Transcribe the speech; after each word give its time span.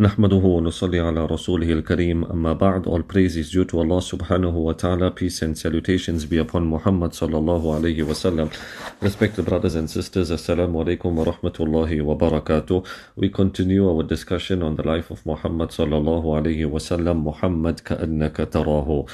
نحمده 0.00 0.36
ونصلي 0.36 1.00
على 1.00 1.26
رسوله 1.26 1.72
الكريم 1.72 2.24
أما 2.24 2.52
بعد 2.52 2.86
All 2.86 3.02
praise 3.02 3.36
is 3.36 3.50
due 3.50 3.64
to 3.64 3.80
Allah 3.80 4.00
subhanahu 4.00 4.52
wa 4.66 4.72
ta'ala 4.72 5.10
Peace 5.10 5.42
and 5.42 5.58
salutations 5.58 6.24
be 6.24 6.38
upon 6.38 6.66
Muhammad 6.66 7.10
sallallahu 7.10 7.72
alayhi 7.78 8.06
wa 8.06 8.14
sallam 8.14 8.48
Respected 9.00 9.44
brothers 9.46 9.74
and 9.74 9.90
sisters 9.90 10.30
Assalamu 10.30 10.84
alaikum 10.84 11.14
wa 11.14 11.24
rahmatullahi 11.24 12.00
wa 12.00 12.14
barakatuh 12.14 12.86
We 13.16 13.28
continue 13.28 13.90
our 13.90 14.04
discussion 14.04 14.62
on 14.62 14.76
the 14.76 14.84
life 14.84 15.10
of 15.10 15.26
Muhammad 15.26 15.70
sallallahu 15.70 16.30
alayhi 16.42 16.70
wa 16.70 16.78
sallam 16.78 17.24
Muhammad 17.24 17.82
ka'annaka 17.82 18.46
tarahu 18.46 19.08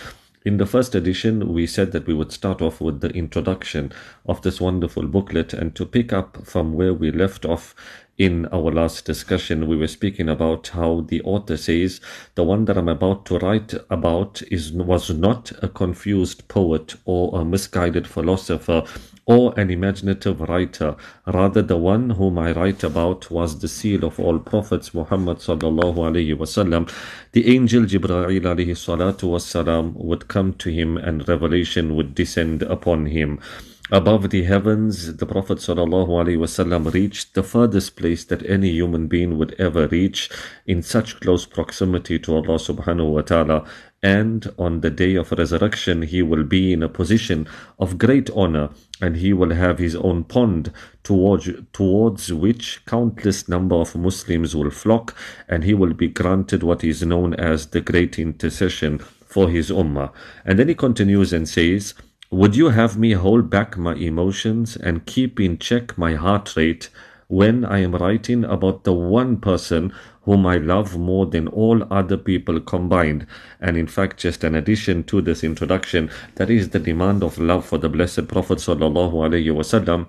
in 0.44 0.58
the 0.58 0.66
first 0.66 0.94
edition, 0.94 1.52
we 1.52 1.66
said 1.66 1.92
that 1.92 2.06
we 2.06 2.12
would 2.12 2.30
start 2.30 2.60
off 2.60 2.80
with 2.80 3.00
the 3.00 3.08
introduction 3.10 3.92
of 4.26 4.42
this 4.42 4.60
wonderful 4.60 5.06
booklet 5.06 5.54
and 5.54 5.74
to 5.74 5.86
pick 5.86 6.12
up 6.12 6.46
from 6.46 6.74
where 6.74 6.92
we 6.92 7.10
left 7.10 7.46
off 7.46 7.74
in 8.16 8.46
our 8.52 8.70
last 8.70 9.04
discussion, 9.04 9.66
we 9.66 9.76
were 9.76 9.88
speaking 9.88 10.28
about 10.28 10.68
how 10.68 11.00
the 11.08 11.20
author 11.22 11.56
says 11.56 12.00
the 12.36 12.44
one 12.44 12.64
that 12.66 12.78
I'm 12.78 12.88
about 12.88 13.26
to 13.26 13.38
write 13.38 13.74
about 13.90 14.40
is 14.50 14.70
was 14.70 15.10
not 15.10 15.50
a 15.62 15.68
confused 15.68 16.46
poet 16.46 16.94
or 17.06 17.40
a 17.40 17.44
misguided 17.44 18.06
philosopher 18.06 18.84
or 19.26 19.58
an 19.58 19.70
imaginative 19.70 20.40
writer. 20.40 20.96
Rather, 21.26 21.62
the 21.62 21.76
one 21.76 22.10
whom 22.10 22.38
I 22.38 22.52
write 22.52 22.82
about 22.82 23.30
was 23.30 23.58
the 23.60 23.68
seal 23.68 24.04
of 24.04 24.20
all 24.20 24.38
prophets, 24.38 24.92
Muhammad 24.92 25.38
sallallahu 25.38 25.96
alaihi 25.96 26.36
wasallam. 26.36 26.90
The 27.32 27.54
angel 27.54 27.84
Jibreel 27.84 28.40
alayhi 28.40 28.76
salatu 28.76 29.30
wasalam 29.30 29.94
would 29.94 30.28
come 30.28 30.52
to 30.54 30.70
him 30.70 30.96
and 30.96 31.26
revelation 31.28 31.96
would 31.96 32.14
descend 32.14 32.62
upon 32.62 33.06
him. 33.06 33.40
Above 33.90 34.30
the 34.30 34.44
heavens, 34.44 35.16
the 35.16 35.26
Prophet 35.26 35.58
ﷺ 35.58 36.94
reached 36.94 37.34
the 37.34 37.42
furthest 37.42 37.96
place 37.96 38.24
that 38.24 38.44
any 38.46 38.70
human 38.70 39.08
being 39.08 39.36
would 39.36 39.54
ever 39.58 39.86
reach 39.88 40.30
in 40.66 40.80
such 40.80 41.20
close 41.20 41.44
proximity 41.44 42.18
to 42.18 42.34
Allah 42.34 42.56
subhanahu 42.56 43.12
wa 43.12 43.20
ta'ala. 43.20 43.66
And 44.04 44.52
on 44.58 44.82
the 44.82 44.90
day 44.90 45.14
of 45.14 45.32
resurrection, 45.32 46.02
he 46.02 46.20
will 46.20 46.44
be 46.44 46.74
in 46.74 46.82
a 46.82 46.90
position 46.90 47.48
of 47.78 47.96
great 47.96 48.28
honor 48.36 48.68
and 49.00 49.16
he 49.16 49.32
will 49.32 49.54
have 49.54 49.78
his 49.78 49.96
own 49.96 50.24
pond 50.24 50.70
towards, 51.02 51.48
towards 51.72 52.30
which 52.30 52.84
countless 52.84 53.48
number 53.48 53.76
of 53.76 53.96
Muslims 53.96 54.54
will 54.54 54.70
flock 54.70 55.16
and 55.48 55.64
he 55.64 55.72
will 55.72 55.94
be 55.94 56.08
granted 56.08 56.62
what 56.62 56.84
is 56.84 57.02
known 57.02 57.32
as 57.32 57.68
the 57.68 57.80
great 57.80 58.18
intercession 58.18 58.98
for 58.98 59.48
his 59.48 59.70
ummah. 59.70 60.12
And 60.44 60.58
then 60.58 60.68
he 60.68 60.74
continues 60.74 61.32
and 61.32 61.48
says, 61.48 61.94
would 62.30 62.54
you 62.54 62.68
have 62.68 62.98
me 62.98 63.12
hold 63.12 63.48
back 63.48 63.78
my 63.78 63.94
emotions 63.94 64.76
and 64.76 65.06
keep 65.06 65.40
in 65.40 65.56
check 65.56 65.96
my 65.96 66.14
heart 66.14 66.54
rate 66.56 66.90
when 67.34 67.64
I 67.64 67.80
am 67.80 67.94
writing 67.96 68.44
about 68.44 68.84
the 68.84 68.92
one 68.92 69.38
person 69.38 69.92
whom 70.22 70.46
I 70.46 70.56
love 70.56 70.96
more 70.96 71.26
than 71.26 71.48
all 71.48 71.82
other 71.92 72.16
people 72.16 72.60
combined? 72.60 73.26
And 73.60 73.76
in 73.76 73.88
fact, 73.88 74.18
just 74.18 74.44
an 74.44 74.54
addition 74.54 75.02
to 75.04 75.20
this 75.20 75.42
introduction, 75.42 76.10
that 76.36 76.48
is 76.48 76.70
the 76.70 76.78
demand 76.78 77.22
of 77.24 77.38
love 77.38 77.66
for 77.66 77.78
the 77.78 77.88
Blessed 77.88 78.28
Prophet 78.28 78.58
sallallahu 78.58 79.14
alaihi 79.26 79.52
wasallam 79.60 80.06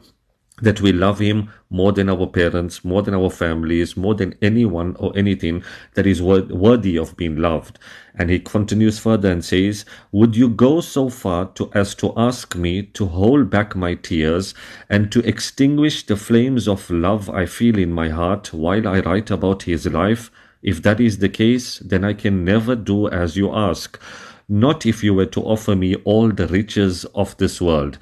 that 0.62 0.80
we 0.80 0.94
love 0.94 1.20
him 1.20 1.50
more 1.70 1.92
than 1.92 2.10
our 2.10 2.28
parents, 2.28 2.86
more 2.86 3.02
than 3.02 3.14
our 3.14 3.30
families, 3.30 3.98
more 3.98 4.16
than 4.16 4.36
anyone 4.42 4.96
or 4.98 5.12
anything 5.18 5.62
that 5.96 6.08
is 6.08 6.22
worthy 6.22 6.98
of 6.98 7.18
being 7.18 7.36
loved. 7.36 7.78
And 8.18 8.30
he 8.30 8.40
continues 8.40 8.98
further 8.98 9.30
and 9.30 9.44
says, 9.44 9.84
Would 10.14 10.38
you 10.38 10.48
go 10.48 10.80
so 10.80 11.10
far 11.10 11.48
to 11.56 11.70
as 11.74 11.94
to 11.96 12.14
ask 12.16 12.56
me 12.56 12.84
to 12.84 13.06
hold 13.06 13.50
back 13.50 13.76
my 13.76 13.96
tears 13.96 14.54
and 14.90 15.12
to 15.12 15.20
extinguish 15.28 16.06
the 16.06 16.16
flames 16.16 16.68
of 16.68 16.90
love 16.90 17.30
I 17.30 17.46
feel 17.46 17.78
in 17.78 17.92
my 17.92 18.10
heart 18.10 18.54
while 18.54 18.88
I 18.88 19.02
write 19.02 19.32
about 19.32 19.64
his 19.64 19.86
life? 19.86 20.32
If 20.64 20.82
that 20.84 21.02
is 21.02 21.18
the 21.18 21.30
case, 21.30 21.80
then 21.80 22.06
I 22.06 22.14
can 22.14 22.46
never 22.46 22.76
do 22.76 23.10
as 23.10 23.36
you 23.36 23.54
ask. 23.54 24.00
Not 24.48 24.86
if 24.86 25.04
you 25.04 25.14
were 25.14 25.26
to 25.28 25.42
offer 25.42 25.76
me 25.76 25.96
all 26.06 26.30
the 26.30 26.48
riches 26.48 27.04
of 27.14 27.36
this 27.38 27.60
world. 27.60 27.98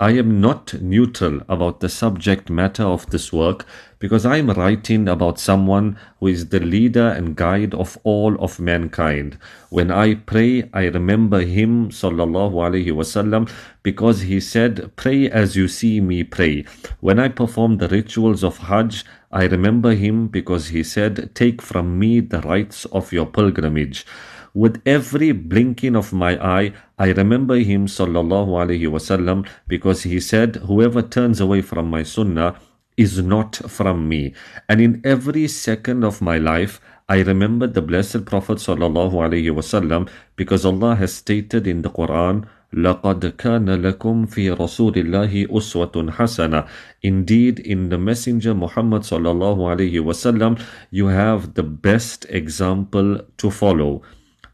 I 0.00 0.12
am 0.12 0.40
not 0.40 0.80
neutral 0.80 1.40
about 1.48 1.80
the 1.80 1.88
subject 1.88 2.48
matter 2.48 2.84
of 2.84 3.10
this 3.10 3.32
work 3.32 3.66
because 3.98 4.24
I 4.24 4.36
am 4.36 4.48
writing 4.48 5.08
about 5.08 5.40
someone 5.40 5.98
who 6.20 6.28
is 6.28 6.50
the 6.50 6.60
leader 6.60 7.08
and 7.08 7.34
guide 7.34 7.74
of 7.74 7.98
all 8.04 8.36
of 8.40 8.60
mankind. 8.60 9.38
When 9.70 9.90
I 9.90 10.14
pray, 10.14 10.70
I 10.72 10.84
remember 10.84 11.40
him, 11.40 11.88
sallallahu 11.88 12.52
alaihi 12.52 12.92
wasallam, 12.92 13.50
because 13.82 14.20
he 14.20 14.38
said, 14.38 14.92
Pray 14.94 15.28
as 15.28 15.56
you 15.56 15.66
see 15.66 16.00
me 16.00 16.22
pray. 16.22 16.64
When 17.00 17.18
I 17.18 17.26
perform 17.26 17.78
the 17.78 17.88
rituals 17.88 18.44
of 18.44 18.58
Hajj, 18.58 19.04
I 19.32 19.46
remember 19.46 19.94
him 19.96 20.28
because 20.28 20.68
he 20.68 20.84
said, 20.84 21.34
Take 21.34 21.60
from 21.60 21.98
me 21.98 22.20
the 22.20 22.40
rites 22.42 22.84
of 22.84 23.12
your 23.12 23.26
pilgrimage 23.26 24.06
With 24.53 24.81
every 24.85 25.31
blinking 25.31 25.95
of 25.95 26.13
my 26.13 26.37
eye, 26.37 26.73
I 26.99 27.11
remember 27.11 27.55
him 27.55 27.87
sallallahu 27.87 28.49
alaihi 28.49 28.87
wasallam 28.87 29.47
because 29.67 30.03
he 30.03 30.19
said, 30.19 30.57
whoever 30.57 31.01
turns 31.01 31.41
away 31.41 31.61
from 31.61 31.89
my 31.89 32.03
sunnah 32.03 32.55
is 32.95 33.21
not 33.21 33.55
from 33.69 34.07
me. 34.07 34.33
And 34.69 34.79
in 34.79 35.01
every 35.03 35.47
second 35.47 36.03
of 36.03 36.21
my 36.21 36.37
life, 36.37 36.79
I 37.09 37.21
remember 37.21 37.67
the 37.67 37.81
blessed 37.81 38.25
Prophet 38.25 38.59
sallallahu 38.59 39.13
alaihi 39.13 39.49
wasallam 39.51 40.07
because 40.35 40.65
Allah 40.65 40.95
has 40.95 41.13
stated 41.13 41.67
in 41.67 41.81
the 41.81 41.89
Quran, 41.89 42.45
لقد 42.73 43.25
كان 43.37 43.69
لكم 43.69 44.25
في 44.25 44.51
رسول 44.51 44.97
الله 44.97 45.47
أسوة 45.49 46.11
حسنة 46.11 46.65
Indeed, 47.03 47.59
in 47.59 47.89
the 47.89 47.97
Messenger 47.97 48.55
Muhammad 48.55 49.03
sallallahu 49.03 49.61
alaihi 49.61 50.01
wasallam, 50.01 50.59
you 50.89 51.07
have 51.07 51.53
the 51.53 51.63
best 51.63 52.25
example 52.29 53.19
to 53.37 53.51
follow. 53.51 54.01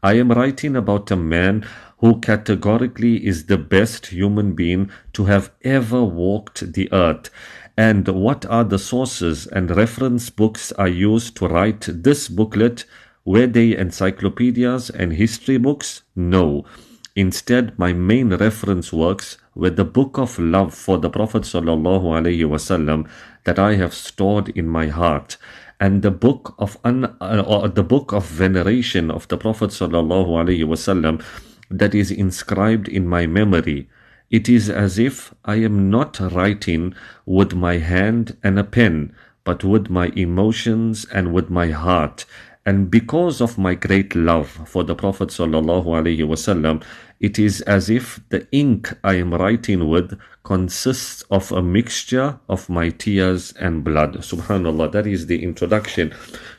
I 0.05 0.19
am 0.19 0.29
writing 0.29 0.75
about 0.75 1.09
a 1.09 1.15
man 1.15 1.65
who 1.97 2.19
categorically 2.19 3.25
is 3.25 3.47
the 3.47 3.57
best 3.57 4.05
human 4.05 4.53
being 4.53 4.91
to 5.13 5.25
have 5.25 5.51
ever 5.63 6.03
walked 6.03 6.73
the 6.73 6.93
earth. 6.93 7.31
And 7.75 8.07
what 8.07 8.45
are 8.45 8.63
the 8.63 8.77
sources 8.77 9.47
and 9.47 9.75
reference 9.75 10.29
books 10.29 10.71
I 10.77 10.87
used 10.87 11.35
to 11.37 11.47
write 11.47 11.87
this 11.89 12.27
booklet? 12.27 12.85
Were 13.25 13.47
they 13.47 13.75
encyclopedias 13.75 14.91
and 14.91 15.11
history 15.11 15.57
books? 15.57 16.03
No. 16.15 16.65
Instead, 17.15 17.77
my 17.79 17.93
main 17.93 18.33
reference 18.35 18.91
works 18.91 19.37
were 19.55 19.69
the 19.69 19.85
book 19.85 20.17
of 20.17 20.37
love 20.37 20.73
for 20.73 20.97
the 20.97 21.09
Prophet 21.09 21.43
ﷺ 21.43 23.09
that 23.45 23.57
I 23.57 23.75
have 23.75 23.93
stored 23.93 24.49
in 24.49 24.67
my 24.67 24.87
heart 24.87 25.37
and 25.79 26.01
the 26.01 26.11
book 26.11 26.55
of 26.57 26.77
un, 26.83 27.05
uh, 27.21 27.43
or 27.45 27.67
the 27.67 27.83
book 27.83 28.11
of 28.11 28.25
veneration 28.25 29.11
of 29.11 29.27
the 29.27 29.37
Prophet 29.37 29.69
wasallam 29.69 31.23
that 31.69 31.95
is 31.95 32.11
inscribed 32.11 32.87
in 32.87 33.07
my 33.07 33.25
memory. 33.25 33.89
It 34.29 34.49
is 34.49 34.69
as 34.69 34.97
if 34.99 35.33
I 35.43 35.55
am 35.55 35.89
not 35.89 36.19
writing 36.19 36.95
with 37.25 37.53
my 37.53 37.77
hand 37.77 38.37
and 38.43 38.59
a 38.59 38.63
pen, 38.63 39.13
but 39.43 39.63
with 39.63 39.89
my 39.89 40.07
emotions 40.15 41.05
and 41.13 41.33
with 41.33 41.49
my 41.49 41.69
heart. 41.69 42.25
And 42.65 42.89
because 42.89 43.41
of 43.41 43.57
my 43.59 43.75
great 43.75 44.15
love 44.15 44.49
for 44.65 44.83
the 44.83 44.95
Prophet 44.95 45.29
sallallahu 45.29 45.85
alaihi 45.85 46.25
wasallam, 46.25 46.83
it 47.19 47.39
is 47.39 47.61
as 47.61 47.89
if 47.89 48.19
the 48.29 48.47
ink 48.51 48.93
I 49.03 49.15
am 49.15 49.33
writing 49.33 49.87
with 49.87 50.19
consists 50.43 51.23
of 51.31 51.51
a 51.51 51.61
mixture 51.61 52.39
of 52.47 52.69
my 52.69 52.89
tears 52.89 53.51
and 53.53 53.83
blood. 53.83 54.13
Subhanallah, 54.17 54.91
that 54.91 55.07
is 55.07 55.25
the 55.25 55.43
introduction 55.43 56.13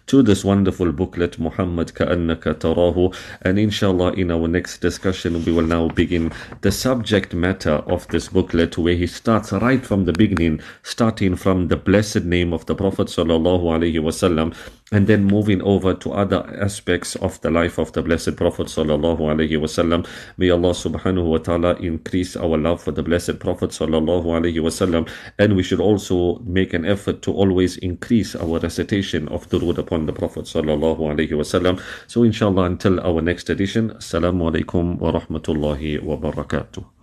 to 0.06 0.22
this 0.22 0.44
wonderful 0.44 0.92
booklet, 0.92 1.38
Muhammad 1.38 1.94
Ka'annaka 1.94 2.54
Tarahu. 2.54 3.14
And 3.42 3.58
inshallah, 3.58 4.12
in 4.12 4.30
our 4.30 4.48
next 4.48 4.80
discussion, 4.80 5.44
we 5.44 5.52
will 5.52 5.66
now 5.66 5.88
begin 5.88 6.32
the 6.62 6.72
subject 6.72 7.34
matter 7.34 7.82
of 7.86 8.06
this 8.08 8.28
booklet, 8.28 8.76
where 8.78 8.94
he 8.94 9.06
starts 9.06 9.52
right 9.52 9.84
from 9.84 10.04
the 10.04 10.12
beginning, 10.12 10.60
starting 10.82 11.36
from 11.36 11.68
the 11.68 11.76
blessed 11.76 12.24
name 12.24 12.52
of 12.52 12.66
the 12.66 12.74
Prophet 12.74 13.06
Wasallam, 13.08 14.54
and 14.92 15.06
then 15.06 15.24
moving 15.24 15.60
over 15.62 15.94
to 15.94 16.12
other 16.12 16.44
aspects 16.60 17.16
of 17.16 17.40
the 17.40 17.50
life 17.50 17.78
of 17.78 17.92
the 17.92 18.02
blessed 18.02 18.36
Prophet 18.36 18.66
Wasallam. 18.66 20.06
May 20.46 20.52
Allah 20.54 20.78
subhanahu 20.78 21.26
wa 21.26 21.38
ta'ala 21.38 21.74
increase 21.82 22.36
our 22.36 22.56
love 22.56 22.80
for 22.80 22.92
the 22.92 23.02
blessed 23.02 23.40
Prophet 23.40 23.70
Sallallahu 23.70 24.30
Alaihi 24.30 24.62
Wasallam, 24.62 25.10
and 25.40 25.56
we 25.56 25.64
should 25.64 25.80
also 25.80 26.38
make 26.46 26.72
an 26.72 26.86
effort 26.86 27.20
to 27.22 27.32
always 27.32 27.78
increase 27.78 28.36
our 28.36 28.60
recitation 28.60 29.26
of 29.26 29.48
durood 29.50 29.78
upon 29.78 30.06
the 30.06 30.12
Prophet 30.12 30.44
sallallahu 30.44 31.02
alaihi 31.02 31.34
wasallam. 31.34 31.82
So 32.06 32.22
inshallah 32.22 32.62
until 32.62 33.00
our 33.00 33.20
next 33.20 33.50
edition, 33.50 33.90
Assalamu 33.98 34.54
alaikum 34.54 35.00
wa 35.00 35.18
rahmatullahi 35.18 36.00
wa 36.00 36.14
barakatuh. 36.14 36.95